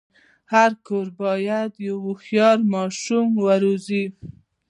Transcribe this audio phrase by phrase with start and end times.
[0.53, 4.05] هر کور باید یو هوښیار ماشوم وروزي.